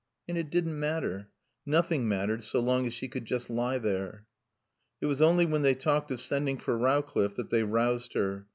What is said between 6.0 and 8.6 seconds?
of sending for Rowcliffe that they roused her.